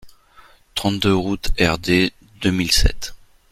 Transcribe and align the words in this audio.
trente-deux 0.73 1.13
route 1.15 1.51
Rd 1.59 2.11
deux 2.41 2.49
mille 2.51 2.71
sept 2.71 3.13